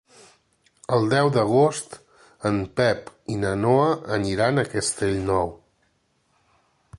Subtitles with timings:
[0.95, 1.93] El deu d'agost
[2.51, 5.55] en Pep i na Noa aniran a Castellnou.